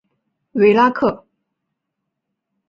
[0.53, 1.27] 维拉克。